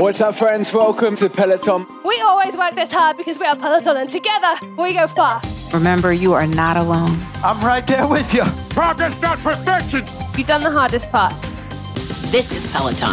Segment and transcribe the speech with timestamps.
[0.00, 0.72] What's up, friends?
[0.72, 1.86] Welcome to Peloton.
[2.06, 5.42] We always work this hard because we are Peloton and together we go far.
[5.74, 7.18] Remember, you are not alone.
[7.44, 8.42] I'm right there with you.
[8.70, 10.06] Progress, not perfection.
[10.38, 11.34] You've done the hardest part.
[12.32, 13.12] This is Peloton.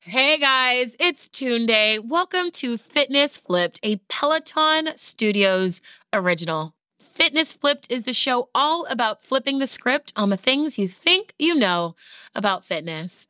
[0.00, 2.06] Hey guys, it's Tunde.
[2.06, 5.80] Welcome to Fitness Flipped, a Peloton Studios
[6.12, 6.74] original.
[7.00, 11.32] Fitness Flipped is the show all about flipping the script on the things you think
[11.38, 11.96] you know
[12.34, 13.26] about fitness.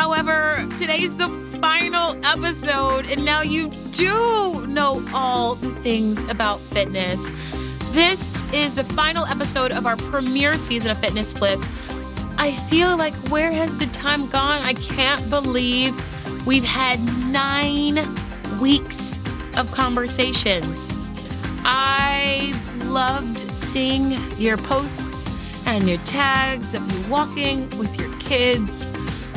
[0.00, 1.28] However, today's the
[1.60, 7.22] final episode, and now you do know all the things about fitness.
[7.92, 11.68] This is the final episode of our premiere season of Fitness Flipped.
[12.38, 14.62] I feel like where has the time gone?
[14.62, 15.94] I can't believe
[16.46, 16.98] we've had
[17.30, 17.96] nine
[18.58, 19.22] weeks
[19.58, 20.90] of conversations.
[21.62, 28.89] I loved seeing your posts and your tags of you walking with your kids.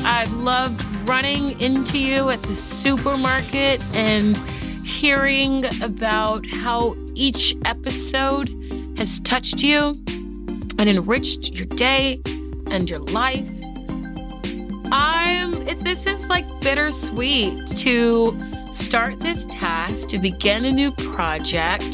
[0.05, 4.37] I loved running into you at the supermarket and
[4.85, 8.49] hearing about how each episode
[8.97, 9.95] has touched you
[10.77, 12.21] and enriched your day
[12.69, 13.49] and your life.
[14.91, 18.37] I'm it, this is like bittersweet to
[18.71, 21.93] start this task, to begin a new project,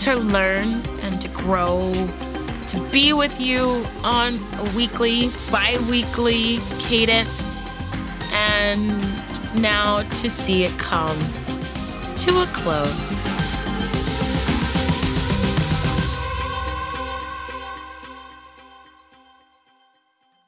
[0.00, 1.92] to learn and to grow,
[2.72, 7.84] to be with you on a weekly, bi weekly cadence,
[8.32, 8.88] and
[9.60, 11.18] now to see it come
[12.16, 13.10] to a close.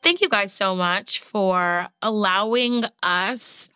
[0.02, 3.68] Thank you guys so much for allowing us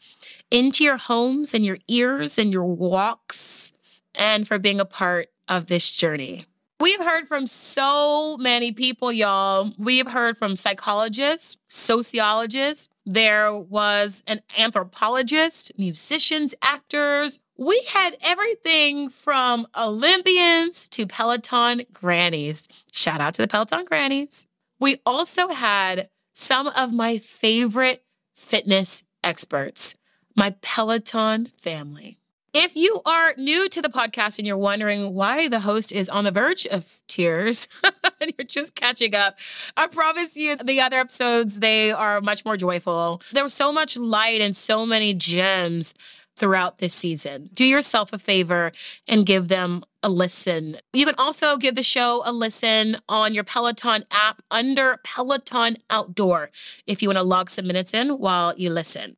[0.51, 3.75] into your homes and your ears and your walks
[4.15, 6.47] and for being a part of this journey.
[6.81, 9.73] We've heard from so many people, y'all.
[9.79, 12.89] We've heard from psychologists, sociologists.
[13.05, 17.41] There was an anthropologist, musicians, actors.
[17.57, 22.69] We had everything from Olympians to Peloton grannies.
[22.93, 24.47] Shout out to the Peloton grannies.
[24.79, 28.05] We also had some of my favorite
[28.37, 29.97] fitness experts,
[30.37, 32.21] my Peloton family.
[32.61, 36.25] If you are new to the podcast and you're wondering why the host is on
[36.25, 37.69] the verge of tears
[38.21, 39.39] and you're just catching up,
[39.77, 43.23] I promise you the other episodes, they are much more joyful.
[43.31, 45.95] There was so much light and so many gems
[46.35, 47.49] throughout this season.
[47.55, 48.73] Do yourself a favor
[49.07, 50.79] and give them a listen.
[50.93, 56.51] You can also give the show a listen on your Peloton app under Peloton Outdoor
[56.89, 59.17] if you want to log some minutes in while you listen.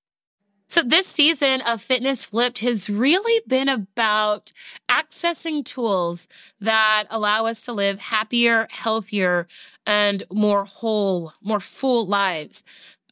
[0.71, 4.53] So, this season of Fitness Flipped has really been about
[4.89, 6.29] accessing tools
[6.61, 9.49] that allow us to live happier, healthier,
[9.85, 12.63] and more whole, more full lives.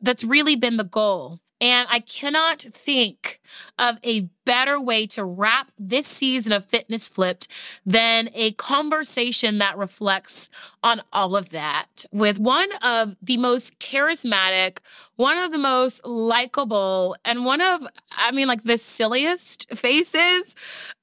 [0.00, 1.40] That's really been the goal.
[1.60, 3.40] And I cannot think
[3.78, 7.48] of a better way to wrap this season of Fitness Flipped
[7.84, 10.48] than a conversation that reflects
[10.82, 14.78] on all of that with one of the most charismatic,
[15.16, 17.86] one of the most likable, and one of,
[18.16, 20.54] I mean, like the silliest faces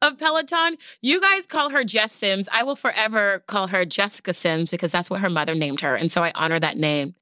[0.02, 0.78] of Peloton.
[1.02, 2.48] You guys call her Jess Sims.
[2.52, 5.96] I will forever call her Jessica Sims because that's what her mother named her.
[5.96, 7.16] And so I honor that name.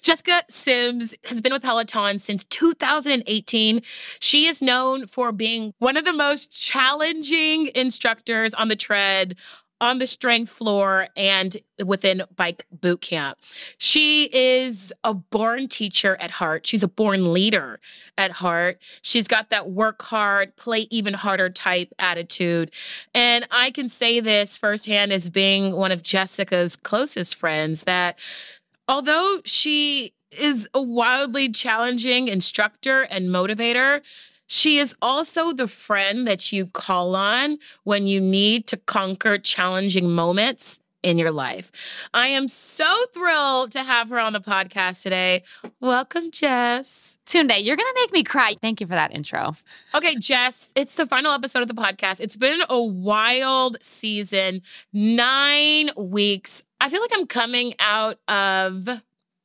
[0.00, 3.82] Jessica Sims has been with Peloton since 2018.
[4.18, 9.36] She is known for being one of the most challenging instructors on the tread,
[9.80, 13.38] on the strength floor, and within bike boot camp.
[13.78, 16.66] She is a born teacher at heart.
[16.66, 17.80] She's a born leader
[18.18, 18.80] at heart.
[19.02, 22.72] She's got that work hard, play even harder type attitude.
[23.14, 28.18] And I can say this firsthand as being one of Jessica's closest friends that
[28.90, 34.00] although she is a wildly challenging instructor and motivator,
[34.48, 40.10] she is also the friend that you call on when you need to conquer challenging
[40.10, 41.70] moments in your life.
[42.12, 45.44] I am so thrilled to have her on the podcast today.
[45.80, 47.18] Welcome, Jess.
[47.26, 48.54] Tunde, you're going to make me cry.
[48.60, 49.54] Thank you for that intro.
[49.94, 52.20] Okay, Jess, it's the final episode of the podcast.
[52.20, 54.62] It's been a wild season,
[54.92, 56.64] nine weeks.
[56.80, 58.88] I feel like I'm coming out of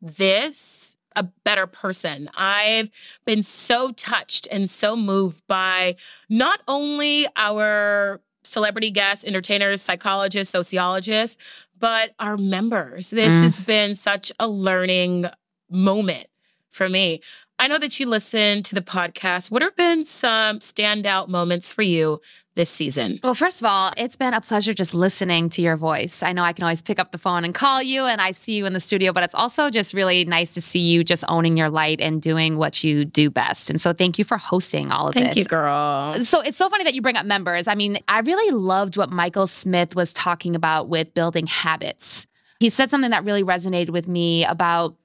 [0.02, 2.30] this a better person.
[2.36, 2.90] I've
[3.26, 5.96] been so touched and so moved by
[6.30, 11.38] not only our celebrity guests, entertainers, psychologists, sociologists,
[11.78, 13.10] but our members.
[13.10, 13.42] This mm.
[13.42, 15.26] has been such a learning
[15.70, 16.28] moment
[16.76, 17.22] for me.
[17.58, 19.50] I know that you listen to the podcast.
[19.50, 22.20] What have been some standout moments for you
[22.56, 23.18] this season?
[23.24, 26.22] Well, first of all, it's been a pleasure just listening to your voice.
[26.22, 28.56] I know I can always pick up the phone and call you, and I see
[28.56, 31.56] you in the studio, but it's also just really nice to see you just owning
[31.56, 33.70] your light and doing what you do best.
[33.70, 35.36] And so, thank you for hosting all of Thank this.
[35.36, 36.14] Thank you, girl.
[36.24, 37.70] So it's so funny that you bring up members.
[37.70, 42.28] I mean, I really loved what Michael Smith was talking about with building habits.
[42.60, 44.96] He said something that really resonated with me about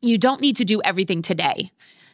[0.00, 1.70] you don't need to do everything today.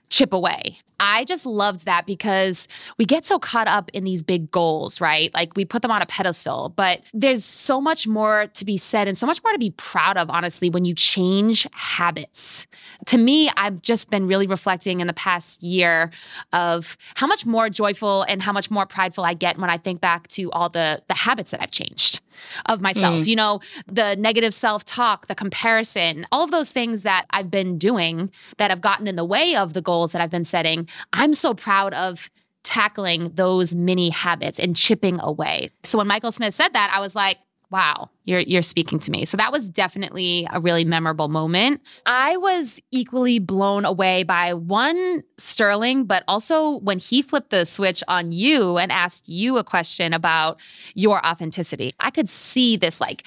[0.08, 0.79] Chip away.
[1.02, 5.34] I just loved that because we get so caught up in these big goals, right?
[5.34, 9.08] Like we put them on a pedestal, but there's so much more to be said
[9.08, 12.69] and so much more to be proud of, honestly, when you change habits.
[13.06, 16.12] To me, I've just been really reflecting in the past year
[16.52, 20.00] of how much more joyful and how much more prideful I get when I think
[20.00, 22.20] back to all the the habits that I've changed
[22.66, 23.25] of myself.
[23.25, 23.26] Mm.
[23.26, 28.31] You know, the negative self-talk, the comparison, all of those things that I've been doing
[28.58, 30.88] that have gotten in the way of the goals that I've been setting.
[31.12, 32.30] I'm so proud of
[32.62, 35.70] tackling those mini habits and chipping away.
[35.82, 37.38] So when Michael Smith said that, I was like,
[37.72, 39.24] wow, you're you're speaking to me.
[39.24, 41.80] So that was definitely a really memorable moment.
[42.04, 48.02] I was equally blown away by one Sterling, but also when he flipped the switch
[48.06, 50.60] on you and asked you a question about
[50.94, 51.94] your authenticity.
[51.98, 53.24] I could see this like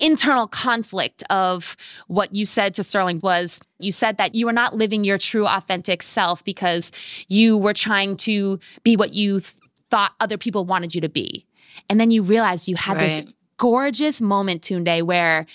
[0.00, 1.76] internal conflict of
[2.08, 5.46] what you said to Sterling was you said that you were not living your true
[5.46, 6.90] authentic self because
[7.28, 9.54] you were trying to be what you th-
[9.88, 11.46] thought other people wanted you to be.
[11.88, 13.34] And then you realized you had this Right.
[13.58, 15.46] Gorgeous moment, Tunde, where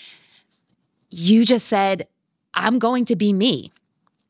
[1.10, 2.06] you just said,
[2.54, 3.72] I'm going to be me.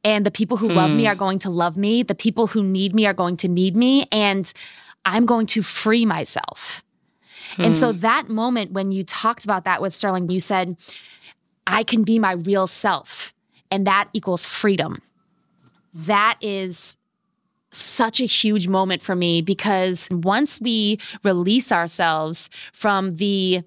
[0.03, 1.09] And the people who love me hmm.
[1.09, 2.03] are going to love me.
[2.03, 4.07] The people who need me are going to need me.
[4.13, 4.53] And
[5.05, 6.83] I'm going to free myself.
[7.57, 7.99] And so hmm.
[8.01, 10.77] that moment when you talked about that with Sterling, you said,
[11.67, 13.33] I can be my real self.
[13.71, 15.01] And that equals freedom.
[15.95, 16.97] That is
[17.77, 23.63] such a huge moment for me because once we release ourselves from the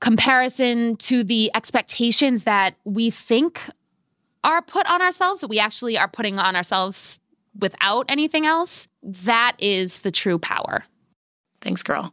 [0.00, 3.60] comparison to the expectations that we think
[4.42, 7.20] are put on ourselves, that we actually are putting on ourselves
[7.58, 10.84] without anything else, that is the true power.
[11.60, 12.12] Thanks, girl.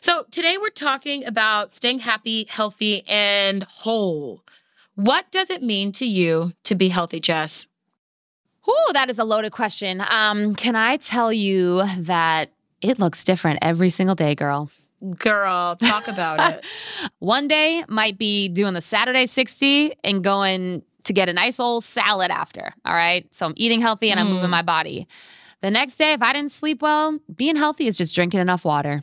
[0.00, 4.42] So today we're talking about staying happy, healthy, and whole.
[4.94, 7.68] What does it mean to you to be healthy, Jess?
[8.68, 10.02] Ooh, that is a loaded question.
[10.08, 12.50] Um, can I tell you that
[12.82, 14.70] it looks different every single day, girl?
[15.16, 16.64] Girl, talk about it.
[17.20, 21.84] One day might be doing the Saturday 60 and going to get a nice old
[21.84, 22.74] salad after.
[22.84, 23.32] All right.
[23.32, 24.34] So I'm eating healthy and I'm hmm.
[24.34, 25.06] moving my body.
[25.60, 29.02] The next day, if I didn't sleep well, being healthy is just drinking enough water.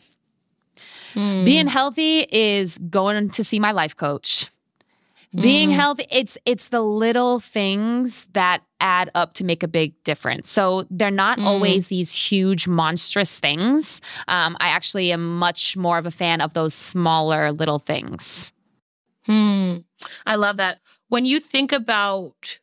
[1.13, 1.45] Hmm.
[1.45, 4.51] Being healthy is going to see my life coach.
[5.33, 5.75] Being hmm.
[5.75, 10.47] healthy, it's it's the little things that add up to make a big difference.
[10.47, 13.99] So they're not always these huge, monstrous things.
[14.27, 18.53] Um, I actually am much more of a fan of those smaller little things.
[19.25, 19.77] Hmm.
[20.27, 20.81] I love that.
[21.07, 22.59] When you think about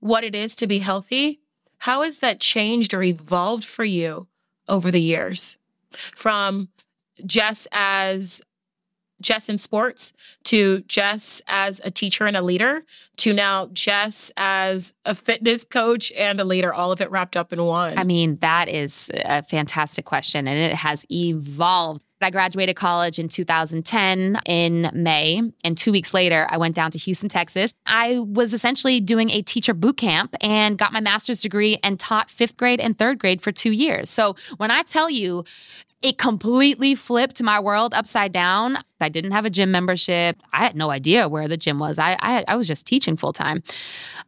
[0.00, 1.40] what it is to be healthy,
[1.78, 4.28] how has that changed or evolved for you
[4.68, 5.56] over the years?
[6.14, 6.68] From
[7.24, 8.42] just as
[9.20, 10.12] Jess in sports
[10.44, 12.84] to Jess as a teacher and a leader
[13.18, 17.52] to now Jess as a fitness coach and a leader, all of it wrapped up
[17.52, 17.96] in one.
[17.98, 22.02] I mean, that is a fantastic question, and it has evolved.
[22.24, 26.98] I graduated college in 2010 in May, and two weeks later, I went down to
[26.98, 27.74] Houston, Texas.
[27.86, 32.30] I was essentially doing a teacher boot camp and got my master's degree and taught
[32.30, 34.10] fifth grade and third grade for two years.
[34.10, 35.44] So when I tell you,
[36.02, 38.78] it completely flipped my world upside down.
[39.00, 40.36] I didn't have a gym membership.
[40.52, 41.98] I had no idea where the gym was.
[41.98, 43.62] I I, I was just teaching full time.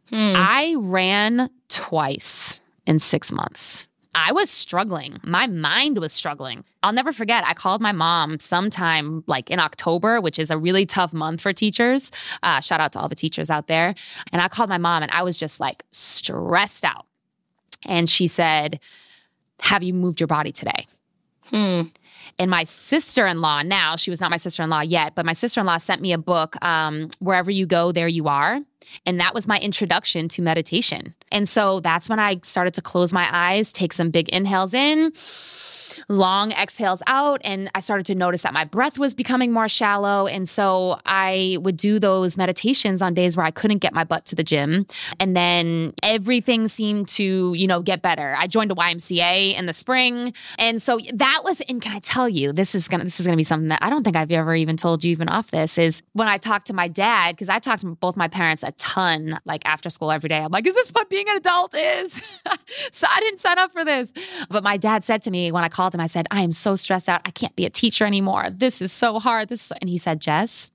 [0.09, 0.33] Hmm.
[0.35, 3.87] I ran twice in six months.
[4.19, 5.19] I was struggling.
[5.23, 6.63] My mind was struggling.
[6.81, 7.43] I'll never forget.
[7.45, 11.53] I called my mom sometime like in October, which is a really tough month for
[11.53, 12.09] teachers.
[12.41, 13.93] Uh, shout out to all the teachers out there.
[14.31, 17.05] And I called my mom and I was just like stressed out.
[17.83, 18.79] And she said,
[19.59, 20.87] Have you moved your body today?
[22.39, 25.25] And my sister in law, now she was not my sister in law yet, but
[25.25, 28.59] my sister in law sent me a book, um, Wherever You Go, There You Are.
[29.05, 31.13] And that was my introduction to meditation.
[31.31, 35.11] And so that's when I started to close my eyes, take some big inhales in,
[36.09, 37.41] long exhales out.
[37.43, 40.27] And I started to notice that my breath was becoming more shallow.
[40.27, 44.25] And so I would do those meditations on days where I couldn't get my butt
[44.25, 44.85] to the gym.
[45.19, 48.35] And then everything seemed to, you know, get better.
[48.37, 50.33] I joined a YMCA in the spring.
[50.57, 53.37] And so that was, and can I tell you, this is gonna this is gonna
[53.37, 56.01] be something that I don't think I've ever even told you even off this is
[56.13, 59.39] when I talked to my dad, because I talked to both my parents a ton,
[59.45, 60.39] like after school every day.
[60.39, 62.13] I'm like, is this what being an adult is?
[62.91, 64.13] so I didn't sign up for this.
[64.49, 66.75] But my dad said to me when I called him, I said, I am so
[66.75, 67.21] stressed out.
[67.25, 68.49] I can't be a teacher anymore.
[68.51, 69.49] This is so hard.
[69.49, 70.71] This and he said, Jess,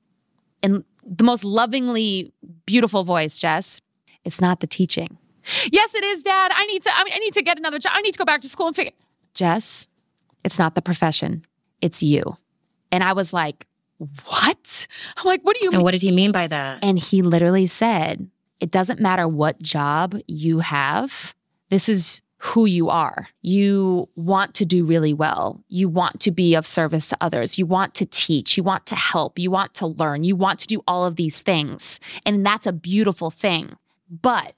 [0.62, 2.32] in the most lovingly
[2.66, 3.80] beautiful voice, Jess,
[4.24, 5.18] it's not the teaching.
[5.72, 6.52] Yes, it is, Dad.
[6.54, 6.96] I need to.
[6.96, 7.92] I, mean, I need to get another job.
[7.94, 8.92] I need to go back to school and figure.
[9.34, 9.88] Jess,
[10.44, 11.44] it's not the profession.
[11.80, 12.36] It's you.
[12.92, 13.66] And I was like,
[14.26, 14.86] what?
[15.16, 15.84] I'm like, what do you And mean?
[15.84, 16.78] what did he mean by that?
[16.82, 18.28] And he literally said,
[18.60, 21.34] It doesn't matter what job you have,
[21.70, 23.28] this is who you are.
[23.40, 25.62] You want to do really well.
[25.68, 27.56] You want to be of service to others.
[27.56, 28.56] You want to teach.
[28.56, 29.38] You want to help.
[29.38, 30.24] You want to learn.
[30.24, 32.00] You want to do all of these things.
[32.26, 33.76] And that's a beautiful thing.
[34.10, 34.54] But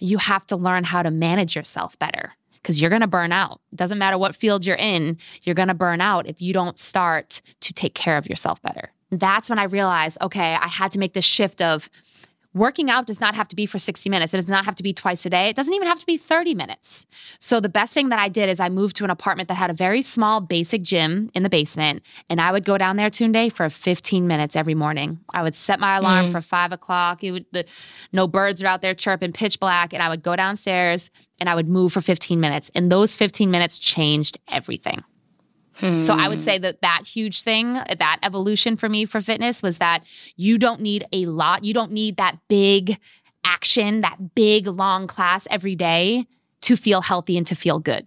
[0.00, 3.60] you have to learn how to manage yourself better because you're going to burn out.
[3.70, 6.80] It doesn't matter what field you're in, you're going to burn out if you don't
[6.80, 8.90] start to take care of yourself better.
[9.12, 11.88] That's when I realized, okay, I had to make this shift of
[12.54, 14.34] working out does not have to be for 60 minutes.
[14.34, 15.48] It does not have to be twice a day.
[15.48, 17.06] It doesn't even have to be 30 minutes.
[17.38, 19.70] So the best thing that I did is I moved to an apartment that had
[19.70, 22.02] a very small basic gym in the basement.
[22.28, 25.20] And I would go down there Tunde for 15 minutes every morning.
[25.32, 26.32] I would set my alarm mm.
[26.32, 27.22] for five o'clock.
[27.22, 27.64] It would the
[28.12, 29.92] no birds are out there chirping pitch black.
[29.92, 32.70] And I would go downstairs and I would move for 15 minutes.
[32.74, 35.04] And those 15 minutes changed everything.
[35.80, 39.78] So I would say that that huge thing, that evolution for me for fitness was
[39.78, 40.04] that
[40.36, 41.64] you don't need a lot.
[41.64, 42.98] You don't need that big
[43.44, 46.26] action, that big long class every day
[46.62, 48.06] to feel healthy and to feel good.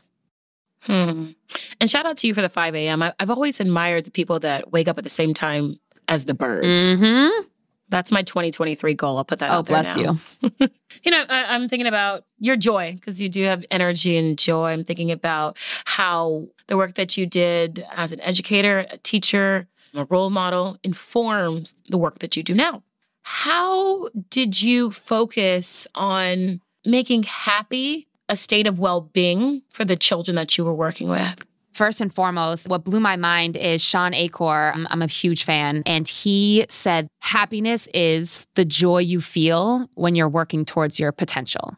[0.82, 1.32] Hmm.
[1.80, 3.02] And shout out to you for the 5 a.m.
[3.02, 6.34] I, I've always admired the people that wake up at the same time as the
[6.34, 6.68] birds.
[6.68, 7.48] Mm-hmm.
[7.94, 9.18] That's my 2023 goal.
[9.18, 10.18] I'll put that Oh, out there bless now.
[10.50, 10.70] you.
[11.04, 14.70] You know, I, I'm thinking about your joy because you do have energy and joy.
[14.72, 20.06] I'm thinking about how the work that you did as an educator, a teacher, a
[20.06, 22.84] role model informs the work that you do now.
[23.24, 30.36] How did you focus on making happy a state of well being for the children
[30.36, 31.46] that you were working with?
[31.74, 34.72] First and foremost, what blew my mind is Shawn Achor.
[34.74, 35.82] I'm, I'm a huge fan.
[35.88, 41.76] And he said, happiness is the joy you feel when you're working towards your potential.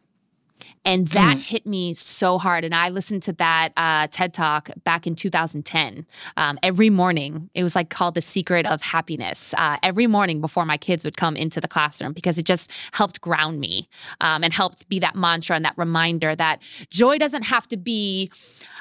[0.86, 2.64] And that hit me so hard.
[2.64, 7.50] And I listened to that uh, TED Talk back in 2010 um, every morning.
[7.54, 11.16] It was like called The Secret of Happiness uh, every morning before my kids would
[11.16, 13.88] come into the classroom because it just helped ground me
[14.20, 18.30] um, and helped be that mantra and that reminder that joy doesn't have to be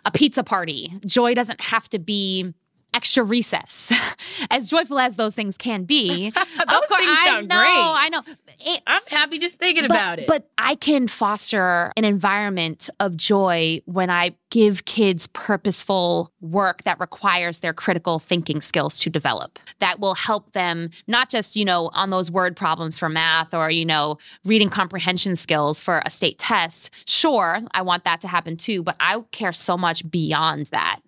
[0.06, 2.54] a pizza party, joy doesn't have to be
[2.94, 3.92] extra recess,
[4.50, 6.30] as joyful as those things can be.
[6.32, 7.70] Those things I sound know, great.
[7.70, 8.22] I know.
[8.66, 10.28] It- I'm happy just thinking but, about it.
[10.28, 17.00] But I can foster an environment of joy when I give kids purposeful work that
[17.00, 19.60] requires their critical thinking skills to develop.
[19.80, 23.70] That will help them not just, you know, on those word problems for math or,
[23.70, 26.90] you know, reading comprehension skills for a state test.
[27.06, 31.02] Sure, I want that to happen too, but I care so much beyond that.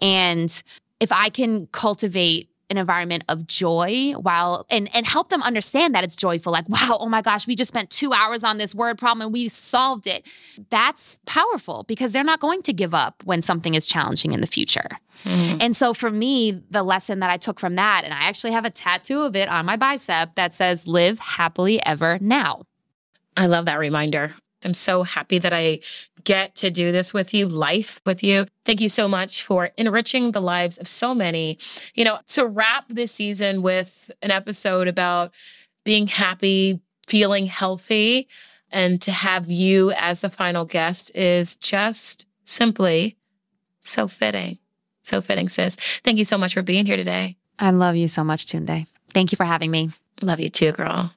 [0.00, 0.62] And
[1.00, 6.02] if I can cultivate an environment of joy while and and help them understand that
[6.02, 8.96] it's joyful like wow oh my gosh we just spent 2 hours on this word
[8.96, 10.26] problem and we solved it.
[10.70, 14.46] That's powerful because they're not going to give up when something is challenging in the
[14.46, 14.88] future.
[15.24, 15.58] Mm-hmm.
[15.60, 18.64] And so for me the lesson that I took from that and I actually have
[18.64, 22.62] a tattoo of it on my bicep that says live happily ever now.
[23.36, 24.32] I love that reminder.
[24.64, 25.80] I'm so happy that I
[26.24, 28.46] get to do this with you, life with you.
[28.64, 31.58] Thank you so much for enriching the lives of so many.
[31.94, 35.32] You know, to wrap this season with an episode about
[35.84, 38.28] being happy, feeling healthy,
[38.70, 43.16] and to have you as the final guest is just simply
[43.80, 44.58] so fitting.
[45.02, 45.76] So fitting, sis.
[46.02, 47.36] Thank you so much for being here today.
[47.58, 49.90] I love you so much Tunde thank you for having me
[50.22, 51.12] Love you too, girl.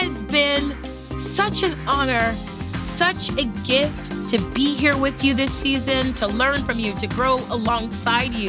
[0.00, 6.14] Has been such an honor, such a gift to be here with you this season,
[6.14, 8.48] to learn from you, to grow alongside you.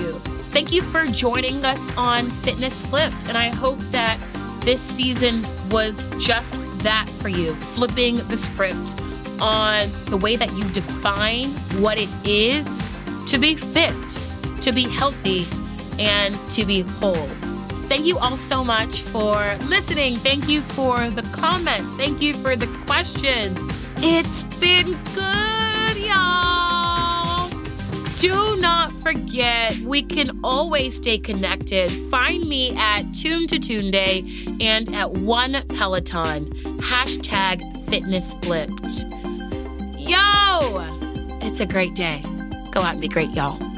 [0.53, 3.27] Thank you for joining us on Fitness Flipped.
[3.27, 4.17] And I hope that
[4.61, 9.01] this season was just that for you, flipping the script
[9.41, 11.47] on the way that you define
[11.81, 12.65] what it is
[13.27, 15.45] to be fit, to be healthy,
[16.01, 17.40] and to be whole.
[17.91, 19.35] Thank you all so much for
[19.67, 20.15] listening.
[20.15, 21.83] Thank you for the comments.
[21.97, 23.57] Thank you for the questions.
[23.97, 27.49] It's been good, y'all.
[28.15, 31.91] Do not forget, we can always stay connected.
[32.09, 36.49] Find me at Tune to Tunde and at One Peloton.
[36.77, 39.03] Hashtag Fitness Flipped.
[39.97, 40.87] Yo,
[41.41, 42.23] it's a great day.
[42.71, 43.70] Go out and be great, y'all.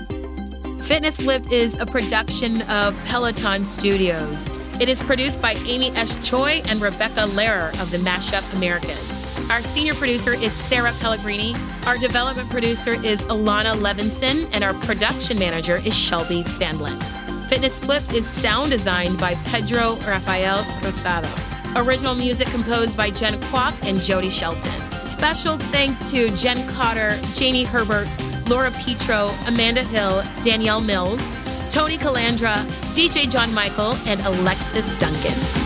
[0.84, 4.50] Fitness Flipped is a production of Peloton Studios.
[4.82, 6.13] It is produced by Amy S.
[6.28, 9.50] Choi and Rebecca Lehrer of the Mashup Americans.
[9.50, 11.56] Our senior producer is Sarah Pellegrini.
[11.88, 17.02] Our development producer is Alana Levinson, and our production manager is Shelby Sandlin.
[17.48, 21.30] Fitness Flipped is sound designed by Pedro Rafael Rosado.
[21.78, 24.92] Original music composed by Jen Kwok and Jody Shelton.
[24.92, 28.10] Special thanks to Jen Cotter, Jamie Herbert,
[28.48, 31.22] Laura Petro, Amanda Hill, Danielle Mills,
[31.70, 32.56] Tony Calandra,
[32.94, 35.62] DJ John Michael, and Alexis Duncan.